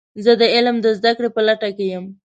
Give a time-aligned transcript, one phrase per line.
[0.23, 2.05] زه د علم د زده کړې په لټه کې یم.